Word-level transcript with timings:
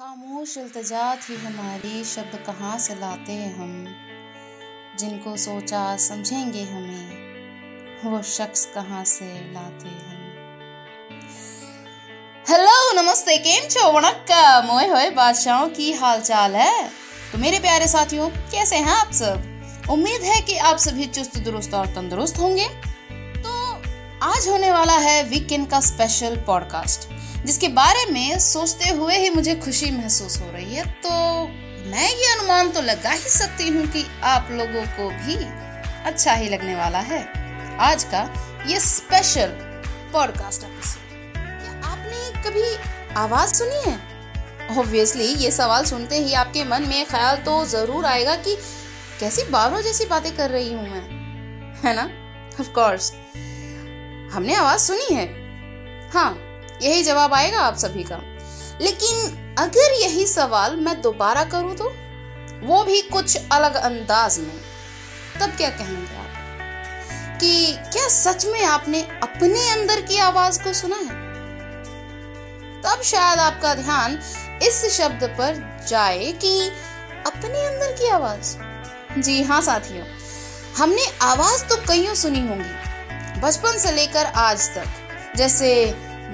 खामोश 0.00 0.58
इल्तजा 0.58 1.14
थी 1.14 1.36
हमारी 1.36 2.04
शब्द 2.04 2.44
कहाँ 2.46 2.78
से 2.78 2.94
लाते 2.94 3.32
हैं 3.32 3.56
हम? 3.56 3.84
जिनको 4.98 5.36
सोचा 5.36 5.96
समझेंगे 5.96 6.62
हमें, 6.62 7.08
वो 8.04 8.22
शख्स 8.22 8.66
कहाँ 8.66 9.04
से 9.04 9.52
लाते 9.52 9.88
हम? 9.88 10.48
हेलो 12.48 13.02
नमस्ते, 13.02 13.36
केम 13.36 13.68
छो? 13.68 13.92
वणक्कम। 13.92 14.72
मोए 14.72 14.86
होए, 14.86 15.10
बादशाहों 15.10 15.68
की 15.68 15.92
हालचाल 15.92 16.56
है? 16.56 16.88
तो 17.32 17.38
मेरे 17.38 17.58
प्यारे 17.58 17.88
साथियों, 17.88 18.30
कैसे 18.30 18.76
हैं 18.76 18.92
आप 18.92 19.12
सब? 19.12 19.62
उम्मीद 19.90 20.22
है 20.22 20.40
कि 20.40 20.56
आप 20.56 20.76
सभी 20.76 21.06
चुस्त, 21.06 21.38
दुरुस्त 21.38 21.74
और 21.74 21.86
तंदुरुस्त 21.86 22.38
होंगे। 22.38 22.68
तो 23.12 23.82
आज 24.22 24.48
होने 24.48 24.70
वाला 24.70 24.98
है 24.98 25.24
वीकेंड 25.24 25.70
का 25.70 25.80
स्पेशल 25.80 26.36
पॉडकास्ट 26.36 27.15
जिसके 27.46 27.68
बारे 27.68 28.04
में 28.12 28.38
सोचते 28.38 28.90
हुए 28.90 29.16
ही 29.16 29.28
मुझे 29.30 29.54
खुशी 29.54 29.90
महसूस 29.90 30.40
हो 30.40 30.50
रही 30.52 30.74
है 30.74 30.84
तो 31.02 31.10
मैं 31.90 32.08
ये 32.08 32.32
अनुमान 32.32 32.70
तो 32.70 32.80
लगा 32.82 33.10
ही 33.10 33.28
सकती 33.30 33.68
हूँ 33.68 33.86
कि 33.86 34.04
आप 34.24 34.48
लोगों 34.50 34.84
को 34.86 35.08
भी 35.10 35.36
अच्छा 36.04 36.32
ही 36.32 36.48
लगने 36.48 36.74
वाला 36.74 36.98
है। 37.00 37.20
आज 37.80 38.04
का 38.04 38.22
ये 38.68 38.80
स्पेशल 38.80 39.48
पॉडकास्ट 40.12 40.64
एपिसोड 40.64 41.02
क्या 41.34 41.72
आपने 41.92 42.42
कभी 42.42 42.64
आवाज़ 43.16 43.54
सुनी 43.54 43.90
है? 43.90 43.98
ऑब्वियसली 44.78 45.26
ये 45.34 45.50
सवाल 45.50 45.84
सुनते 45.84 46.18
ही 46.18 46.32
आपके 46.34 46.64
मन 46.64 46.88
में 46.88 47.04
ख्याल 47.06 47.36
तो 47.36 47.64
ज़रूर 47.66 48.06
आएगा 48.06 48.34
कि 48.38 48.56
कैसी 49.20 49.42
बाबरों 49.50 49.82
जैसी 49.82 50.06
बातें 50.06 50.34
कर 50.36 50.50
रही 50.50 50.72
हूँ 50.72 50.88
मैं, 50.88 51.04
है 51.84 51.94
ना? 51.96 52.08
ऑफ़ 52.60 52.70
कोर्स 52.70 53.12
हमने 54.34 54.54
आवाज़ 54.54 54.80
सुनी 54.80 55.14
है। 55.14 55.26
हाँ 56.10 56.30
यही 56.82 57.02
जवाब 57.02 57.34
आएगा 57.34 57.60
आप 57.60 57.76
सभी 57.76 58.04
का। 58.04 58.20
लेकिन 58.80 59.54
अगर 59.58 59.92
यही 59.92 60.26
सवाल 60.26 60.76
मैं 60.76 61.00
दोबारा 61.02 61.44
करूँ 61.44 61.76
तो? 61.76 61.84
वो 62.66 62.84
भी 62.84 63.00
कुछ 63.02 63.38
अलग 63.52 63.74
अंदाज 63.74 64.38
में। 64.38 64.60
तब 65.40 65.56
क्या 65.56 65.70
कहेंगे 65.70 66.16
आप? 66.16 67.38
कि 67.40 67.76
क्या 67.92 68.08
सच 68.08 68.46
में 68.46 68.64
आपने 68.64 69.00
अपने 69.22 69.70
अंदर 69.70 70.00
की 70.00 70.18
आवाज़ 70.18 70.62
को 70.62 70.72
सुना 70.72 70.96
है? 70.96 71.26
तब 72.82 73.02
शायद 73.02 73.38
आपका 73.38 73.74
ध्यान 73.74 74.18
इस 74.62 74.84
शब्द 74.98 75.24
पर 75.24 75.84
जाए 75.88 76.32
कि 76.32 76.68
अपने 77.26 77.66
अंदर 77.66 77.92
की 77.92 78.08
आवाज़। 78.08 78.56
जी 79.20 79.42
हाँ 79.42 79.60
साथियों, 79.62 80.06
हमने 80.76 81.06
आवाज़ 81.22 81.64
तो 81.64 81.76
कईयों 81.76 82.14
सुनी 82.14 82.40
होंगी, 82.40 83.40
बचपन 83.40 83.78
से 83.78 83.92
लेकर 83.92 84.26
आज 84.26 84.68
तक। 84.74 84.86
जैसे 85.36 85.70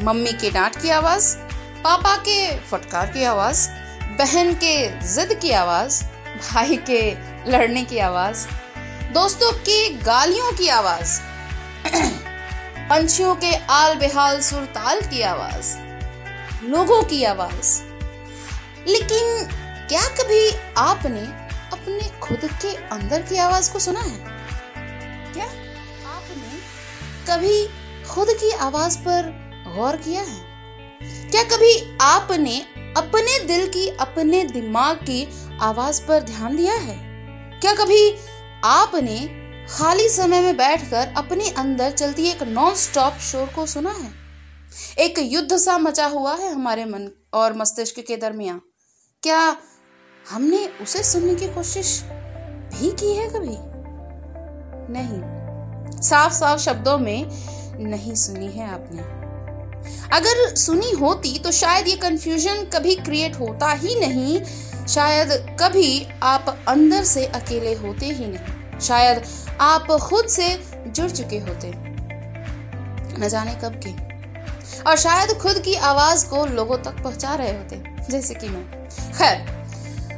मम्मी 0.00 0.32
के 0.32 0.50
डांट 0.50 0.82
की 0.82 0.90
आवाज़, 0.90 1.36
पापा 1.84 2.16
के 2.16 2.60
फटकार 2.60 3.06
की 3.06 3.24
आवाज़, 3.24 3.70
बहन 4.02 4.54
के 4.54 5.00
जिद 5.00 5.38
की 5.42 5.50
आवाज़, 5.50 6.04
भाई 6.26 6.76
के 6.76 7.16
लड़ने 7.50 7.84
की 7.84 7.98
आवाज़, 7.98 8.46
दोस्तों 9.12 9.52
की 9.52 9.88
गालियों 9.88 10.52
की 10.52 10.68
आवाज़, 10.68 11.20
पंछियों 12.90 13.34
के 13.34 13.54
आल 13.54 13.94
बेहाल 13.94 14.40
सुरताल 14.40 15.00
की 15.00 15.22
आवाज़, 15.22 15.76
लोगों 16.64 17.02
की 17.02 17.24
आवाज़। 17.24 17.82
लेकिन 18.88 19.48
क्या 19.88 20.02
कभी 20.02 20.50
आपने 20.76 21.20
अपने 21.72 22.18
खुद 22.18 22.40
के 22.44 22.74
अंदर 22.74 23.22
की 23.22 23.36
आवाज़ 23.36 23.72
को 23.72 23.78
सुना 23.78 24.00
है? 24.00 24.18
क्या 25.32 25.46
आपने 26.14 26.58
कभी 27.26 27.68
खुद 28.08 28.28
की 28.30 28.50
आवाज़ 28.50 28.98
पर 28.98 29.41
गौर 29.76 29.96
किया 29.96 30.22
है? 30.22 30.52
क्या 31.30 31.42
कभी 31.42 31.98
आपने 32.00 32.60
अपने 32.96 33.44
दिल 33.44 33.68
की, 33.68 33.88
अपने 33.88 34.44
दिमाग 34.44 34.96
की 34.96 35.28
आवाज़ 35.60 36.02
पर 36.06 36.20
ध्यान 36.20 36.56
दिया 36.56 36.74
है? 36.74 37.12
क्या 37.60 37.74
कभी 37.74 38.16
आपने 38.64 39.42
खाली 39.70 40.08
समय 40.08 40.40
में 40.40 40.56
बैठकर 40.56 41.14
अपने 41.16 41.50
अंदर 41.50 41.90
चलती 41.90 42.24
एक 42.24 42.42
नॉन 42.42 42.74
स्टॉप 42.74 43.14
शोर 43.14 43.46
को 43.46 43.66
सुना 43.66 43.90
है? 43.90 44.22
एक 44.98 45.14
युद्ध 45.18 45.56
सा 45.56 45.78
मचा 45.78 46.06
हुआ 46.06 46.34
है 46.34 46.54
हमारे 46.54 46.84
मन 46.84 47.08
और 47.34 47.52
मस्तिष्क 47.52 48.00
के 48.00 48.16
दरमियान। 48.16 48.60
क्या 49.22 49.56
हमने 50.30 50.68
उसे 50.82 51.02
सुनने 51.02 51.34
की 51.34 51.46
कोशिश 51.48 52.02
भी 52.74 52.90
की 52.90 53.14
है 53.14 53.28
कभी? 53.28 53.56
नहीं। 54.92 55.42
साफ़ 56.00 56.32
साफ़ 56.32 56.60
शब्दों 56.60 56.98
में 56.98 57.26
नहीं 57.78 58.14
सुनी 58.14 58.46
है 58.46 58.70
आपने। 58.70 59.22
अगर 60.12 60.54
सुनी 60.54 60.90
होती 60.90 61.38
तो 61.38 61.50
शायद 61.50 61.88
ये 61.88 61.96
कंफ्यूजन 61.96 62.64
कभी 62.64 62.94
क्रिएट 62.94 63.40
होता 63.40 63.72
ही 63.72 64.00
नहीं। 64.00 64.42
शायद 64.86 65.56
कभी 65.60 66.08
आप 66.22 66.64
अंदर 66.68 67.04
से 67.04 67.26
अकेले 67.26 67.74
होते 67.74 68.06
ही 68.06 68.26
नहीं। 68.26 68.80
शायद 68.80 69.22
आप 69.60 69.86
खुद 69.86 70.26
से 70.26 70.62
जुड़ 70.86 71.10
चुके 71.10 71.38
होते। 71.38 71.92
न 73.18 73.28
जाने 73.28 73.54
कब 73.54 73.80
के। 73.86 74.12
और 74.90 74.96
शायद 74.96 75.38
खुद 75.38 75.58
की 75.58 75.74
आवाज़ 75.74 76.26
को 76.26 76.46
लोगों 76.46 76.78
तक 76.78 77.02
पहुँचा 77.02 77.34
रहे 77.34 77.52
होते, 77.52 77.82
जैसे 78.10 78.34
कि 78.34 78.48
मैं। 78.48 78.88
खैर, 79.12 79.62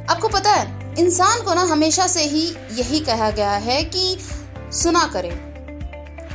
आपको 0.09 0.27
पता 0.27 0.51
है, 0.51 0.95
इंसान 0.99 1.41
को 1.41 1.53
ना 1.53 1.61
हमेशा 1.61 2.07
से 2.07 2.23
ही 2.23 2.55
यही 2.71 2.99
कहा 2.99 3.31
गया 3.31 3.51
है 3.51 3.83
कि 3.83 4.17
सुना 4.71 5.09
करें। 5.13 5.55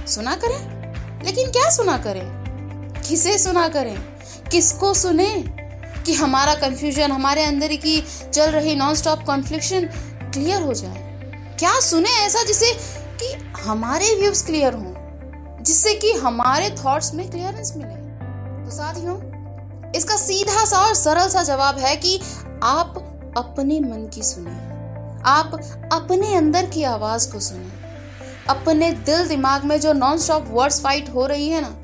सुना 0.06 0.34
करें? 0.34 0.80
लेकिन 1.24 1.50
क्या 1.50 1.70
सुना 1.70 1.98
करें? 1.98 2.39
किसे 3.10 3.38
सुना 3.38 3.68
करें? 3.68 3.96
किसको 4.52 4.94
सुने 4.94 5.44
कि 6.06 6.14
हमारा 6.14 6.54
कंफ्यूजन 6.54 7.12
हमारे 7.12 7.44
अंदर 7.44 7.68
की 7.68 8.06
चल 8.32 8.50
रही 8.50 8.74
नॉन 8.74 8.94
स्टॉप 8.94 9.24
कॉन्फ्लिक्शन 9.24 9.80
क्लियर 10.32 10.62
हो 10.62 10.74
जाए? 10.74 11.20
क्या 11.58 11.80
सुने 11.80 12.10
ऐसा 12.10 12.42
जिसे 12.42 12.72
कि 13.22 13.52
हमारे 13.62 14.14
व्यूज़ 14.20 14.46
क्लियर 14.46 14.74
हो? 14.74 14.94
जिससे 15.62 15.94
कि 15.94 16.12
हमारे 16.12 16.70
थॉट्स 16.70 17.14
में 17.14 17.30
क्लियरेंस 17.30 17.74
मिले? 17.76 17.94
तो 18.64 18.70
साथियों, 18.70 19.16
इसका 19.92 20.16
सीधा 20.16 20.64
सा 20.64 20.78
और 20.78 20.94
सरल 20.94 21.28
सा 21.28 21.42
जवाब 21.42 21.78
है 21.78 21.96
कि 21.96 22.20
आप 22.62 22.94
अपने 23.36 23.80
मन 23.80 24.10
की 24.14 24.22
सुने। 24.22 24.56
आप 25.30 25.60
अपने 25.92 26.34
अंदर 26.34 26.66
की 26.66 26.82
आवाज़ 26.82 27.32
को 27.32 27.40
सुने। 27.40 27.68
अपने 28.48 28.92
दिल 28.92 29.28
दिमाग 29.28 29.64
में 29.64 29.80
जो 29.80 29.92
नॉन 29.92 30.18
स्टॉप 30.18 30.46
वर्ड्स 30.50 30.80
फाइट 30.80 31.08
हो 31.08 31.26
रही 31.26 31.48
है 31.48 31.60
ना 31.60 31.79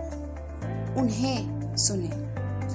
उन्हें 0.96 1.76
सुने 1.76 2.26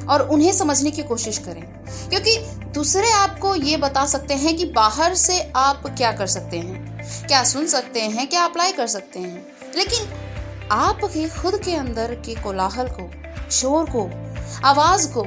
और 0.05 0.21
उन्हें 0.21 0.51
समझने 0.51 0.91
की 0.91 1.03
कोशिश 1.03 1.37
करें। 1.37 1.63
क्योंकि 2.09 2.37
दूसरे 2.73 3.11
आपको 3.11 3.55
ये 3.55 3.77
बता 3.77 4.05
सकते 4.05 4.33
हैं 4.33 4.57
कि 4.57 4.65
बाहर 4.65 5.15
से 5.15 5.51
आप 5.55 5.83
क्या 5.87 6.11
कर 6.11 6.27
सकते 6.27 6.57
हैं, 6.57 7.01
क्या 7.27 7.43
सुन 7.43 7.67
सकते 7.67 8.01
हैं, 8.01 8.27
क्या 8.27 8.43
अप्लाई 8.43 8.71
कर 8.71 8.87
सकते 8.87 9.19
हैं। 9.19 9.47
लेकिन 9.77 10.07
आपके 10.71 11.29
खुद 11.29 11.61
के 11.63 11.75
अंदर 11.75 12.15
के 12.15 12.35
कोलाहल 12.35 12.87
को, 12.87 13.11
शोर 13.51 13.85
को, 13.95 14.09
आवाज़ 14.67 15.13
को 15.13 15.21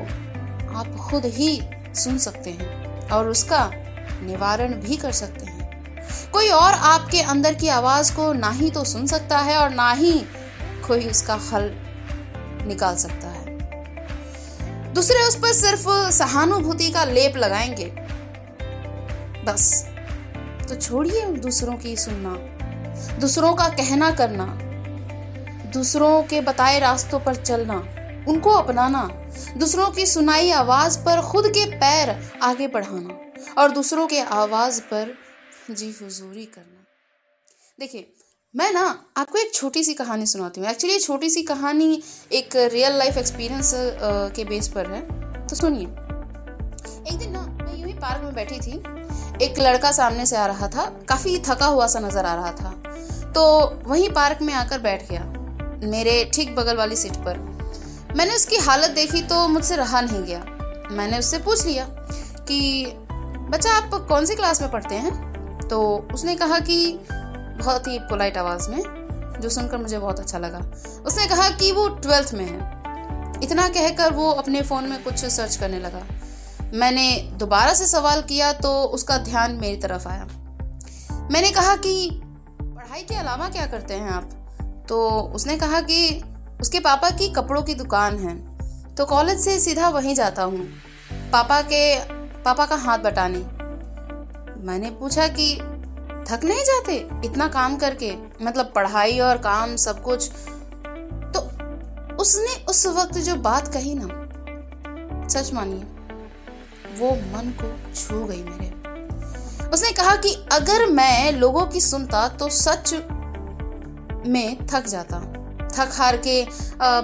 आप 0.78 0.96
खुद 1.10 1.24
ही 1.24 1.62
सुन 1.94 2.18
सकते 2.18 2.50
हैं 2.50 3.00
और 3.08 3.28
उसका 3.28 3.70
निवारण 4.22 4.74
भी 4.74 4.96
कर 4.96 5.12
सकते 5.12 5.46
हैं। 5.46 5.64
कोई 6.32 6.48
और 6.48 6.72
आपके 6.72 7.20
अंदर 7.20 7.54
की 7.54 7.68
आवाज़ 7.68 8.12
को 8.12 8.32
ना 8.32 8.50
ही 8.50 8.70
तो 8.70 8.84
सुन 8.84 9.06
सकता 9.06 9.38
है 9.38 9.56
और 9.56 9.70
ना 9.70 9.92
ही 9.92 10.24
कोई 10.88 11.10
उसका 11.10 11.34
हल 11.34 11.74
निकाल 12.66 12.96
सकता 12.96 13.28
है। 13.28 13.44
दूसरे 14.92 15.28
उस 15.28 15.36
पर 15.36 15.52
सिर्फ़ 15.52 16.10
सहानुभूति 16.10 16.90
का 16.90 17.04
लेप 17.04 17.36
लगाएँगे। 17.36 17.86
बस। 19.44 19.88
तो 20.68 20.74
छोड़िए 20.74 21.24
दूसरों 21.24 21.76
की 21.76 21.96
सुनना। 21.96 22.34
दूसरों 23.16 23.54
का 23.54 23.68
कहना 23.68 24.10
करना। 24.10 24.46
दूसरों 25.70 26.22
के 26.22 26.40
बताए 26.40 26.78
रास्तों 26.78 27.20
पर 27.20 27.34
चलना। 27.34 27.78
उनको 28.28 28.50
अपनाना। 28.50 29.10
दूसरों 29.56 29.90
की 29.90 30.06
सुनाई 30.06 30.50
आवाज़ 30.50 30.98
पर 30.98 31.22
खुद 31.22 31.46
के 31.46 31.66
पैर 31.76 32.32
आगे 32.42 32.68
बढ़ाना। 32.68 33.20
और 33.60 33.70
दूसरों 33.70 34.06
के 34.06 34.20
आवाज़ 34.20 34.80
पर 34.80 35.14
जी 35.70 35.94
हुजूरी 36.02 36.44
करना। 36.44 36.84
देखिए 37.80 38.12
मैं 38.54 38.70
ना 38.72 38.82
आपको 39.16 39.38
एक 39.38 39.52
छोटी 39.54 39.82
सी 39.84 39.92
कहानी 39.94 40.26
सुनाती 40.26 40.60
हूँ। 40.60 40.68
एक्चुअली 40.68 40.98
छोटी 40.98 41.28
सी 41.30 41.42
कहानी 41.42 42.02
एक 42.32 42.54
रियल 42.72 42.96
लाइफ 42.98 43.16
एक्सपीरियंस 43.18 43.70
के 44.34 44.44
बेस 44.44 44.68
पर 44.68 44.90
है। 44.90 45.00
तो 45.48 45.56
सुनिए। 45.56 45.84
एक 45.84 47.18
दिन 47.18 47.30
ना 47.30 47.40
मैं 47.40 47.76
यूँ 47.78 47.88
ही 47.88 47.94
पार्क 47.94 48.22
में 48.24 48.34
बैठी 48.34 48.58
थी। 48.58 48.76
एक 49.44 49.58
लड़का 49.58 49.90
सामने 49.92 50.26
से 50.26 50.36
आ 50.36 50.46
रहा 50.46 50.68
था। 50.68 50.84
काफ़ी 51.08 51.36
थका 51.38 51.66
हुआ 51.66 51.86
सा 51.86 52.00
नज़र 52.00 52.26
आ 52.26 52.34
रहा 52.34 52.52
था। 52.52 52.70
तो 53.32 53.44
वहीं 53.86 54.08
पार्क 54.10 54.42
में 54.42 54.52
आकर 54.54 54.78
बैठ 54.78 55.08
गया, 55.10 55.24
मेरे 55.86 56.24
ठीक 56.34 56.54
बगल 56.56 56.76
वाली 56.76 56.96
सीट 56.96 57.16
पर। 57.16 57.38
मैंने 58.16 58.34
उसकी 58.34 58.56
हालत 58.60 58.90
देखी 58.90 59.22
तो 59.24 59.46
मुझसे 59.48 59.76
रहा 59.76 60.00
नहीं 60.00 60.22
गया। 60.22 60.44
मैंने 60.92 61.18
उससे 61.18 61.38
पूछ 61.38 61.66
लिया 61.66 61.86
कि, 61.88 62.86
बच्चा, 63.50 63.70
आप 63.70 64.06
कौन 64.08 64.26
सी 64.26 64.34
क्लास 64.34 64.62
में 64.62 64.70
पढ़ते 64.70 64.94
हैं? 64.94 65.68
तो 65.68 66.08
उसने 66.14 66.34
कहा 66.36 66.58
कि 66.60 66.98
बहुत 67.58 67.86
ही 67.86 67.98
पोलाइट 67.98 68.36
आवाज़ 68.36 68.70
में, 68.70 68.82
जो 69.40 69.48
सुनकर 69.48 69.76
मुझे 69.76 69.98
बहुत 69.98 70.20
अच्छा 70.20 70.38
लगा। 70.38 70.58
उसने 71.06 71.26
कहा 71.26 71.48
कि 71.50 71.72
वो 71.72 71.88
ट्वेल्थ 71.88 72.34
में 72.34 72.44
है। 72.44 72.74
इतना 73.42 73.68
कहकर 73.68 74.12
वो 74.12 74.30
अपने 74.30 74.62
फ़ोन 74.62 74.84
में 74.84 75.02
कुछ 75.04 75.24
सर्च 75.24 75.56
करने 75.56 75.78
लगा। 75.78 76.02
मैंने 76.74 77.30
दोबारा 77.32 77.74
से 77.74 77.86
सवाल 77.86 78.22
किया 78.22 78.52
तो 78.52 78.82
उसका 78.82 79.18
ध्यान 79.18 79.52
मेरी 79.52 79.76
तरफ़ 79.76 80.08
आया। 80.08 80.28
मैंने 81.30 81.50
कहा 81.50 81.76
कि, 81.76 82.10
पढ़ाई 82.62 83.00
के 83.00 83.14
अलावा 83.14 83.48
क्या 83.48 83.66
करते 83.66 83.94
हैं 83.94 84.10
आप? 84.10 84.30
तो 84.88 85.10
उसने 85.34 85.56
कहा 85.56 85.80
कि, 85.80 86.22
उसके 86.60 86.80
पापा 86.80 87.10
की 87.10 87.28
कपड़ों 87.28 87.62
की 87.62 87.74
दुकान 87.74 88.18
है 88.18 88.54
तो 88.94 89.04
कॉलेज 89.04 89.40
से 89.40 89.60
सीधा 89.60 89.88
वहीं 89.88 90.14
जाता 90.14 90.42
हूँ। 90.42 90.66
पापा 91.32 91.60
के, 91.62 92.00
पापा 92.42 92.66
का 92.66 92.76
हाथ 92.76 92.98
बटाने। 92.98 93.38
मैंने 94.64 94.90
पूछा 94.90 95.26
कि 95.28 95.58
थक 96.26 96.44
नहीं 96.44 96.64
जाते? 96.64 96.96
इतना 97.24 97.46
काम 97.48 97.76
करके 97.76 98.12
मतलब 98.42 98.72
पढ़ाई 98.74 99.18
और 99.20 99.38
काम 99.38 99.74
सब 99.76 100.02
कुछ। 100.02 100.30
तो 101.34 101.40
उसने 102.16 102.54
उस 102.64 102.86
वक्त 102.86 103.18
जो 103.18 103.34
बात 103.42 103.68
कही 103.68 103.94
ना 103.94 104.08
सच 105.28 105.52
मानिए 105.52 105.84
वो 106.98 107.10
मन 107.32 107.52
को 107.60 107.68
छू 107.94 108.24
गई 108.24 108.42
मेरे। 108.42 108.72
उसने 109.68 109.90
कहा 109.92 110.14
कि 110.16 110.34
अगर 110.52 110.86
मैं 110.86 111.32
लोगों 111.32 111.66
की 111.66 111.80
सुनता 111.80 112.26
तो 112.28 112.48
सच 112.48 112.92
में 114.26 114.66
थक 114.66 114.86
जाता। 114.86 115.20
थक 115.68 115.90
हार 115.92 116.16
के 116.16 116.42
आ, 116.42 117.00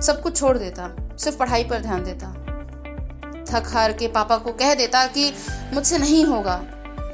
सब 0.00 0.20
कुछ 0.22 0.36
छोड़ 0.36 0.56
देता 0.58 0.88
सिर्फ़ 1.16 1.38
पढ़ाई 1.38 1.64
पर 1.64 1.80
ध्यान 1.80 2.04
देता। 2.04 2.28
थक 3.44 3.68
हार 3.68 3.92
के 3.92 4.08
पापा 4.08 4.36
को 4.36 4.52
कह 4.52 4.74
देता 4.74 5.06
कि 5.06 5.32
मुझसे 5.74 5.98
नहीं 5.98 6.24
होगा 6.24 6.56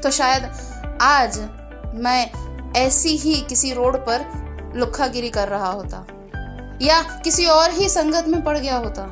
तो 0.02 0.10
शायद 0.10 0.50
आज 1.02 1.38
मैं 1.94 2.32
ऐसी 2.76 3.08
ही 3.08 3.34
किसी 3.40 3.72
रोड 3.72 3.96
पर 3.96 4.48
लुखागिरी 4.76 5.30
कर 5.30 5.48
रहा 5.48 5.70
होता। 5.70 6.06
या 6.82 7.02
किसी 7.02 7.46
और 7.46 7.70
ही 7.70 7.88
संगत 7.88 8.24
में 8.28 8.44
पड़ 8.44 8.58
गया 8.58 8.76
होता। 8.76 9.02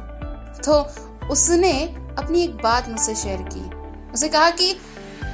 तो 0.65 0.87
उसने 1.29 1.85
अपनी 2.19 2.43
एक 2.43 2.56
बात 2.56 2.88
मुझसे 2.88 3.15
शेयर 3.15 3.43
की। 3.43 3.71
उसे 4.12 4.29
कहा 4.29 4.50
कि 4.50 4.77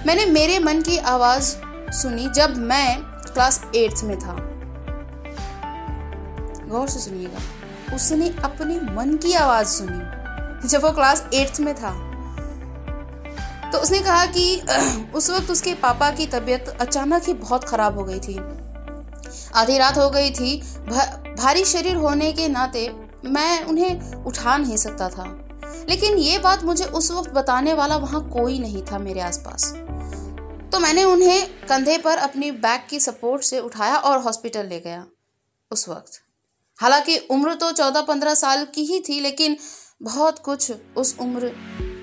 मैंने 0.06 0.26
मेरे 0.26 0.58
मन 0.58 0.81
की 0.81 0.99
आवाज़ 0.99 1.56
सुनी 1.90 2.28
जब 2.28 2.56
मैं 2.56 3.02
क्लास 3.02 3.66
एट्थ 3.75 4.05
में 4.05 4.19
था। 4.19 4.37
गौर 6.69 6.88
से 6.88 6.98
सुनिएगा, 6.98 7.38
उसने 7.96 8.34
अपने 8.44 8.81
मन 8.81 9.16
की 9.16 9.32
आवाज़ 9.32 9.66
सुनी 9.66 10.69
जब 10.69 10.82
वो 10.82 10.90
क्लास 10.90 11.26
एट्थ 11.34 11.60
में 11.60 11.75
था। 11.75 12.11
तो 13.72 13.78
उसने 13.78 14.00
कहा 14.00 14.26
कि, 14.26 14.60
उस 15.14 15.30
वक्त 15.30 15.50
उसके 15.50 15.74
पापा 15.74 16.10
की 16.10 16.26
तबीयत 16.26 16.69
अचानक 16.69 17.22
ही 17.24 17.34
बहुत 17.34 17.64
खराब 17.64 17.98
हो 17.98 18.04
गई 18.04 18.20
थी। 18.20 18.62
आधी 19.54 19.78
रात 19.78 19.98
हो 19.98 20.10
गई 20.10 20.30
थी। 20.30 20.62
भारी 21.38 21.64
शरीर 21.64 21.96
होने 21.96 22.32
के 22.32 22.48
नाते 22.48 22.92
मैं 23.24 23.64
उन्हें 23.64 24.14
उठा 24.14 24.56
नहीं 24.56 24.76
सकता 24.76 25.08
था। 25.08 25.48
लेकिन 25.88 26.19
ये 26.19 26.38
बात 26.38 26.64
मुझे 26.64 26.84
उस 26.84 27.10
वक्त 27.10 27.30
बताने 27.30 27.74
वाला 27.74 27.96
वहाँ 27.96 28.28
कोई 28.28 28.58
नहीं 28.58 28.82
था 28.82 28.98
मेरे 28.98 29.20
आसपास। 29.20 29.72
तो 30.72 30.78
मैंने 30.78 31.04
उन्हें 31.04 31.66
कंधे 31.69 31.98
पर 31.98 32.16
अपनी 32.16 32.50
बैग 32.50 32.80
की 32.90 33.00
सपोर्ट 33.00 33.42
से 33.42 33.60
उठाया 33.60 33.96
और 33.96 34.19
हॉस्पिटल 34.19 34.66
ले 34.66 34.80
गया 34.80 35.06
उस 35.70 35.88
वक्त। 35.88 36.12
हालाँकि 36.76 37.19
उम्र 37.19 37.54
तो 37.54 37.72
चौदह 37.72 38.00
पंद्रह 38.00 38.34
साल 38.34 38.64
की 38.64 38.84
ही 38.84 39.00
थी, 39.08 39.20
लेकिन 39.20 39.56
बहुत 40.02 40.38
कुछ 40.38 40.72
उस 40.96 41.16
उम्र 41.20 41.52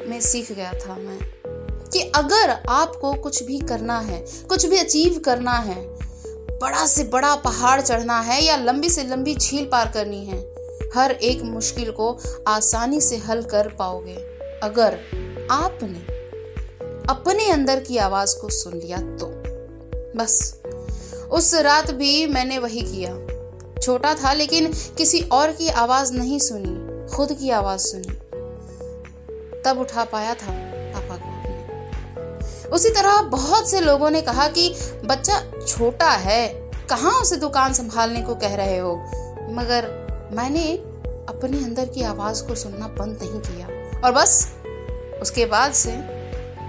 में 0.08 0.22
सीख 0.22 0.52
गया 0.52 0.74
था 0.74 0.96
मैं। 0.96 1.39
कि 1.94 2.12
अगर 2.16 2.50
आपको 2.70 3.14
कुछ 3.14 3.44
भी 3.44 3.60
करना 3.60 4.00
है, 4.00 4.26
कुछ 4.50 4.66
भी 4.66 4.78
अचीव 4.78 5.20
करना 5.20 5.54
है, 5.54 6.00
बड़ा 6.60 6.88
से 6.88 7.04
बड़ा 7.04 7.36
पहाड़ 7.36 7.82
चढ़ना 7.82 8.20
है 8.20 8.44
या 8.44 8.58
लंबी 8.58 8.90
से 8.90 9.04
लंबी 9.04 9.36
झील 9.36 9.66
पार 9.66 9.92
करनी 9.92 10.26
है, 10.26 10.56
हर 10.96 11.12
एक 11.12 11.42
मुश्किल 11.42 11.92
को 11.92 12.20
आसानी 12.48 13.02
से 13.02 13.18
हल 13.18 13.44
कर 13.44 13.68
पाओगे। 13.68 14.16
अगर 14.64 15.00
आपने 15.52 16.20
अपने 17.10 17.52
अंदर 17.52 17.80
की 17.80 17.98
आवाज़ 17.98 18.38
को 18.40 18.50
सुन 18.50 18.74
लिया 18.74 18.98
तो। 18.98 19.44
बस, 20.20 20.62
उस 21.32 21.54
रात 21.54 21.92
भी 21.92 22.28
मैंने 22.28 22.58
वही 22.58 22.82
किया। 22.82 23.40
छोटा 23.80 24.14
था 24.14 24.34
लेकिन 24.34 24.74
किसी 24.98 25.22
और 25.22 25.52
की 25.52 25.68
आवाज़ 25.68 26.14
नहीं 26.14 26.40
सुनी, 26.40 27.08
खुद 27.16 27.32
की 27.32 27.50
आवाज़ 27.50 27.82
सुनी। 27.82 28.16
तब 29.62 29.80
उठा 29.80 30.04
पाया 30.04 30.34
था। 30.34 30.69
उसी 32.74 32.90
तरह 32.90 33.22
बहुत 33.22 33.70
से 33.70 33.82
लोगों 33.82 34.10
ने 34.10 34.22
कहा 34.22 34.48
कि 34.48 34.76
बच्चा 35.06 35.44
छोटा 35.68 36.10
है, 36.10 36.72
कहाँ 36.90 37.12
उसे 37.12 37.36
दुकान 37.36 37.74
संभालने 37.74 38.22
को 38.22 38.36
कह 38.36 38.56
रहे 38.56 38.78
हो? 38.78 39.06
मगर 39.52 40.10
मैंने 40.32 40.74
अपने 41.30 41.58
अंदर 41.58 41.86
की 41.86 42.04
आवाज़ 42.04 42.44
को 42.44 42.56
सुनना 42.56 42.88
बंद 42.88 43.20
नहीं 43.22 43.32
किया। 43.32 44.02
और 44.02 44.12
बस, 44.12 44.54
उसके 45.22 45.46
बाद 45.46 45.72
से 45.72 46.20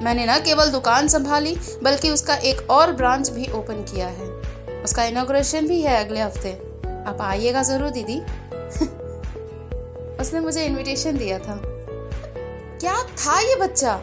मैंने 0.03 0.27
न 0.27 0.39
केवल 0.39 0.67
दुकान 0.67 1.09
संभाली, 1.09 1.57
बल्कि 1.83 2.11
उसका 2.11 2.35
एक 2.35 2.71
और 2.71 2.93
ब्रांच 2.93 3.31
भी 3.31 3.53
ओपन 3.53 3.75
किया 3.75 4.07
है। 4.07 4.43
उसका 4.83 5.05
इनोग्रेशन 5.05 5.67
भी 5.67 5.83
है 5.83 6.05
अगले 6.05 6.21
हफ़्ते। 6.21 6.63
आप 7.07 7.19
आइएगा 7.21 7.63
ज़रूर, 7.63 7.91
दीदी। 7.91 8.21
उसने 10.21 10.41
मुझे 10.41 10.65
इनविटेशन 10.65 11.17
दिया 11.17 11.39
था। 11.39 11.61
क्या 12.81 13.03
था 13.03 13.41
ये 13.41 13.57
बच्चा? 13.57 14.03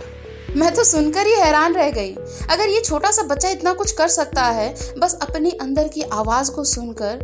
मैं 0.57 0.73
तो 0.75 0.83
सुनकर 0.83 1.27
ही 1.27 1.33
हैरान 1.33 1.73
रह 1.73 1.89
गई। 1.91 2.13
अगर 2.51 2.69
ये 2.69 2.79
छोटा 2.81 3.11
सा 3.11 3.23
बच्चा 3.23 3.49
इतना 3.49 3.73
कुछ 3.73 3.91
कर 3.91 4.07
सकता 4.07 4.43
है, 4.43 4.73
बस 4.99 5.17
अपनी 5.21 5.51
अंदर 5.51 5.87
की 5.87 6.01
आवाज़ 6.01 6.51
को 6.51 6.63
सुनकर 6.63 7.19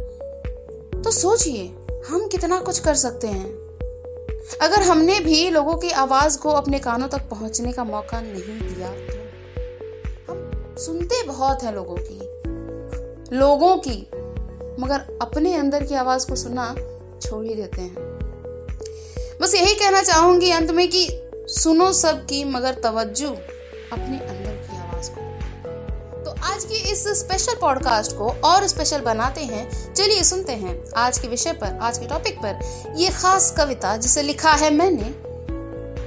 तो 1.04 1.12
सोचिए, 1.12 1.64
हम 2.10 2.28
कितना 2.28 2.60
कुछ 2.60 2.80
कर 2.80 2.96
सकते 2.96 3.28
हैं। 3.28 3.48
अगर 4.62 4.82
हमने 4.82 5.20
भी 5.20 5.50
लोगों 5.50 5.76
की 5.76 5.90
आवाज़ 5.90 6.38
को 6.38 6.50
अपने 6.50 6.80
कानों 6.80 7.08
तक 7.08 7.30
पहुँचने 7.30 7.72
का 7.74 7.84
मौका 7.84 8.22
नहीं 8.22 8.60
दिया 8.60 8.90
तो 8.90 10.34
हम 10.34 10.76
सुनते 10.78 11.24
बहुत 11.24 11.64
हैं 11.64 11.74
लोगों 11.74 11.98
की। 12.00 13.38
लोगों 13.38 13.76
की, 13.78 14.00
मगर 14.80 15.18
अपने 15.22 15.56
अंदर 15.56 15.84
की 15.84 15.96
आवाज़ 15.96 16.28
को 16.28 16.36
सुनना 16.36 16.74
छोड़ 17.22 17.46
ही 17.46 17.56
देते 17.56 17.82
हैं। 17.82 18.12
बस 19.42 19.56
यही 19.56 19.76
कहना 19.76 20.02
चाहूँगी 20.04 20.52
अंत 20.52 20.72
में 20.72 20.88
कि 20.88 21.08
सुनो 21.54 21.92
सबकी, 21.94 22.44
मगर 22.44 22.74
तवज्जो 22.74 23.30
अपने 23.94 24.20
अंदर 24.20 24.54
की 24.68 24.78
आवाज़ 24.78 25.10
को। 25.12 26.24
तो 26.24 26.32
आज 26.44 26.64
की 26.64 26.76
इस 26.92 27.08
स्पेशल 27.08 27.56
पॉडकास्ट 27.62 28.12
को 28.12 28.30
और 28.30 28.68
स्पेशल 28.68 29.02
बनाते 29.02 29.42
हैं। 29.42 29.94
चलिए 29.94 30.24
सुनते 30.24 30.54
हैं 30.54 30.84
आज 30.96 31.18
के 31.18 31.28
विषय 31.28 31.54
पर, 31.54 31.78
आज 31.78 31.98
के 31.98 32.06
टॉपिक 32.06 32.38
पर। 32.38 32.94
ये 32.98 33.10
खास 33.10 33.54
कविता 33.58 33.98
जिसे 33.98 34.22
लिखा 34.22 34.52
है 34.52 34.74
मैंने, 34.74 35.14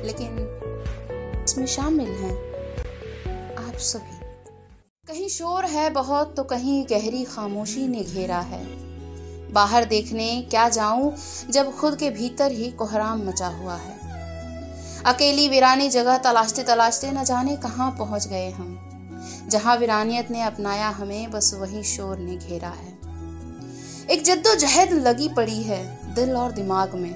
लेकिन 0.06 1.44
इसमें 1.44 1.66
शामिल 1.66 2.08
हैं 2.08 2.34
आप 3.68 3.76
सभी। 3.76 4.18
कहीं 5.09 5.28
शोर 5.28 5.64
है 5.64 5.90
बहुत 5.90 6.37
तो 6.37 6.44
कहीं 6.44 6.85
गहरी 6.90 7.25
खामोशी 7.25 7.87
ने 7.88 8.00
घेरा 8.00 8.38
है। 8.38 8.64
बाहर 9.52 9.85
देखने 9.85 10.42
क्या 10.50 10.68
जाऊँ, 10.68 11.14
जब 11.50 11.76
खुद 11.76 11.97
के 11.97 12.11
भीतर 12.11 12.52
ही 12.52 12.70
कोहराम 12.70 13.28
मचा 13.28 13.47
हुआ 13.47 13.75
है। 13.75 14.05
अकेली 15.06 15.48
वीरानी 15.48 15.88
जगह 15.88 16.18
तलाशते 16.18 16.62
तलाशते 16.62 17.10
न 17.12 17.25
जाने 17.25 17.56
कहाँ 17.56 17.90
पहुँच 17.98 18.28
गए 18.28 18.50
हम। 18.50 18.78
जहाँ 19.48 19.76
वीरानियत 19.76 20.30
ने 20.30 20.42
अपनाया 20.42 20.88
हमें, 20.88 21.30
बस 21.30 21.54
वही 21.54 21.82
शोर 21.82 22.18
ने 22.18 22.36
घेरा 22.36 22.68
है। 22.68 22.98
एक 24.10 24.22
जद्दोजहद 24.22 24.92
लगी 24.92 25.28
पड़ी 25.28 25.62
है 25.62 26.14
दिल 26.14 26.36
और 26.36 26.52
दिमाग 26.52 26.94
में। 26.94 27.14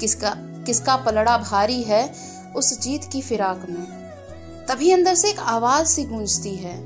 किसका 0.00 0.30
किसका 0.38 0.96
पलड़ा 0.96 1.38
भारी 1.38 1.82
है 1.82 2.14
उस 2.56 2.80
जीत 2.80 3.04
की 3.12 3.22
फिराक 3.22 3.66
में। 3.68 3.86
तभी 4.68 4.90
अंदर 4.90 5.14
से 5.14 5.30
एक 5.30 5.38
आवाज़ 5.38 5.86
सी 5.86 6.04
गूंजती 6.04 6.54
है। 6.54 6.76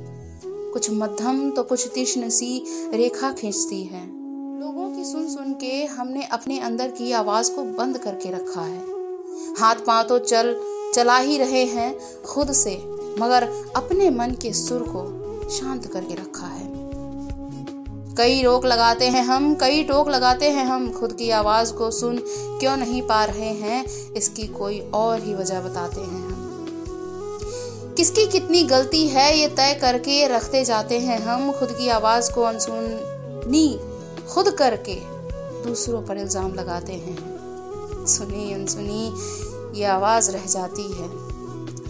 कुछ 0.44 0.90
मध्यम 0.90 1.50
तो 1.50 1.62
कुछ 1.62 1.90
तीक्ष्ण 1.94 2.28
सी 2.28 2.64
रेखा 2.94 3.32
खींचती 3.32 3.84
है। 3.84 4.06
लोगों 4.60 4.96
की 4.96 5.04
सुन 5.04 5.28
सुन 5.28 5.52
के 5.52 5.84
हमने 5.84 6.24
अपने 6.24 6.60
अंदर 6.60 6.88
की 6.88 7.12
आवाज़ 7.12 7.52
को 7.52 7.62
बंद 7.62 7.98
करके 7.98 8.30
रखा 8.30 8.60
है। 8.60 8.95
हाथ 9.58 9.84
पाँव 9.86 10.02
तो 10.02 10.18
चल, 10.18 10.56
चला 10.94 11.18
ही 11.18 11.38
रहे 11.38 11.64
हैं 11.64 12.22
खुद 12.22 12.52
से, 12.52 12.76
मगर 13.20 13.48
अपने 13.76 14.10
मन 14.10 14.30
के 14.42 14.52
सुर 14.52 14.82
को 14.88 15.04
शांत 15.50 15.86
करके 15.86 16.14
रखा 16.14 16.46
है। 16.46 16.64
कई 18.16 18.42
रोक 18.42 18.64
लगाते 18.66 19.08
हैं 19.08 19.22
हम, 19.24 19.54
कई 19.54 19.82
टोक 19.84 20.08
लगाते 20.08 20.50
हैं 20.50 20.64
हम, 20.64 20.90
खुद 20.92 21.12
की 21.12 21.30
आवाज़ 21.30 21.72
को 21.72 21.90
सुन 21.90 22.18
क्यों 22.60 22.76
नहीं 22.76 23.02
पा 23.02 23.24
रहे 23.24 23.52
हैं, 23.52 23.84
इसकी 24.12 24.46
कोई 24.46 24.80
और 24.94 25.22
ही 25.22 25.34
वजह 25.34 25.60
बताते 25.60 26.00
हैं 26.00 26.24
हम। 26.24 26.44
किसकी 27.96 28.26
कितनी 28.26 28.62
गलती 28.62 29.06
है, 29.08 29.38
ये 29.38 29.48
तय 29.48 29.78
करके 29.80 30.26
रखते 30.26 30.64
जाते 30.64 30.98
हैं 30.98 31.18
हम, 31.18 31.52
खुद 31.52 31.72
की 31.72 31.88
आवाज़ 31.88 32.32
को 32.32 32.42
अनसुनी, 32.42 33.78
खुद 34.34 34.50
करके 34.50 34.94
दूसरों 35.68 36.02
पर 36.02 36.16
इल्ज़ाम 36.16 36.54
लगाते 36.54 36.92
हैं। 36.92 37.35
सुनी, 38.06 38.52
अनसुनी, 38.52 39.14
ये 39.78 39.84
आवाज़ 39.84 40.30
रह 40.30 40.44
जाती 40.46 40.82
है। 40.82 41.26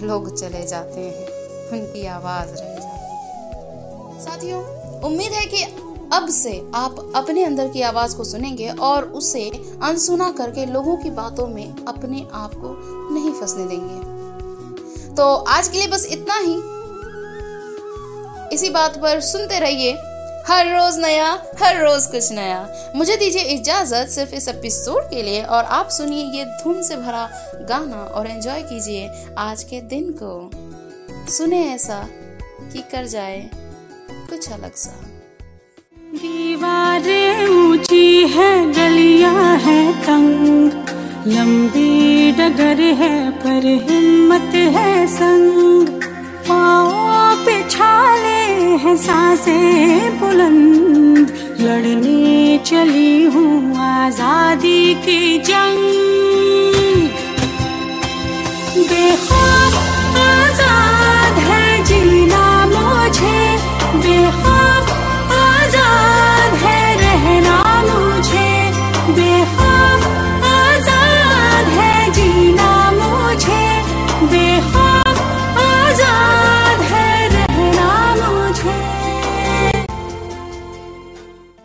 लोग 0.06 0.34
चले 0.34 0.66
जाते 0.66 1.00
हैं, 1.00 1.26
उनकी 1.70 2.06
आवाज़ 2.06 2.48
रह 2.48 2.54
जाती 2.54 2.86
है। 2.86 2.96
साथियों, 4.24 4.64
उम्मीद 5.00 5.32
है 5.32 5.46
कि 5.46 5.62
अब 6.12 6.28
से 6.28 6.66
आप 6.74 7.12
अपने 7.16 7.44
अंदर 7.44 7.68
की 7.68 7.82
आवाज़ 7.82 8.16
को 8.16 8.24
सुनेंगे 8.24 8.68
और 8.68 9.04
उसे 9.04 9.50
अनसुना 9.82 10.30
करके 10.30 10.66
लोगों 10.66 10.96
की 10.96 11.10
बातों 11.10 11.46
में 11.46 11.86
अपने 11.86 12.26
आप 12.32 12.54
को 12.54 12.78
नहीं 13.14 13.32
फंसने 13.32 13.66
देंगे। 13.66 14.16
तो 15.14 15.34
आज 15.34 15.68
के 15.68 15.78
लिए 15.78 15.86
बस 15.86 16.06
इतना 16.06 16.34
ही। 16.38 16.76
इसी 18.54 18.70
बात 18.70 18.98
पर 19.02 19.20
सुनते 19.20 19.58
रहिए। 19.58 20.15
हर 20.48 20.66
रोज 20.66 20.98
नया, 20.98 21.42
हर 21.62 21.84
रोज 21.84 22.06
कुछ 22.06 22.32
नया। 22.32 22.92
मुझे 22.96 23.16
दीजिए 23.16 23.42
इजाज़त 23.42 24.08
सिर्फ़ 24.08 24.34
इस 24.34 24.48
एपिसोड 24.48 25.02
के 25.02 25.22
लिए 25.22 25.42
और 25.42 25.64
आप 25.64 25.88
सुनिए 25.88 26.24
ये 26.38 26.44
धुन 26.44 26.82
से 26.82 26.96
भरा 26.96 27.28
गाना 27.68 27.96
और 27.96 28.26
एंजॉय 28.26 28.62
कीजिए 28.62 29.10
आज 29.38 29.62
के 29.62 29.80
दिन 29.80 30.14
को। 30.22 30.50
सुने 31.32 31.64
ऐसा 31.74 32.08
कि 32.72 32.78
कर 32.78 33.06
जाए 33.06 33.50
कुछ 34.10 34.52
अलग 34.52 34.74
सा। 34.74 34.94
दीवारें 36.14 37.46
ऊँची 37.46 38.26
है, 38.26 38.72
गलिया 38.72 39.32
है 39.66 40.02
तंग। 40.02 40.72
लंबी 41.26 42.32
डगर 42.32 42.80
है, 42.80 43.30
पर 43.30 43.66
हिम्मत 43.90 44.54
है 44.54 45.06
संग। 45.06 45.88
पाओ 46.48 46.95
पे 47.46 47.56
छाले 47.70 48.38
हैं 48.82 48.96
साँसें 48.96 50.18
बुलंद। 50.20 51.30
लड़ने 51.60 52.58
चली 52.66 53.24
हूँ 53.34 53.76
आज़ादी 53.78 54.82
की 55.04 55.38
जंग। 55.48 55.84
बेखौफ 58.90 59.74
आज़ाद 60.22 61.38